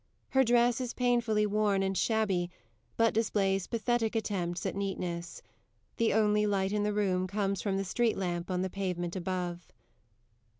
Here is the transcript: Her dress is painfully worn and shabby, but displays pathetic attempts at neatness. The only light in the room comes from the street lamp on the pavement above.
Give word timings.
Her 0.29 0.43
dress 0.43 0.81
is 0.81 0.95
painfully 0.95 1.45
worn 1.45 1.83
and 1.83 1.95
shabby, 1.95 2.49
but 2.97 3.13
displays 3.13 3.67
pathetic 3.67 4.15
attempts 4.15 4.65
at 4.65 4.75
neatness. 4.75 5.43
The 5.97 6.11
only 6.11 6.47
light 6.47 6.71
in 6.73 6.81
the 6.81 6.91
room 6.91 7.27
comes 7.27 7.61
from 7.61 7.77
the 7.77 7.85
street 7.85 8.17
lamp 8.17 8.49
on 8.49 8.63
the 8.63 8.69
pavement 8.71 9.15
above. 9.15 9.67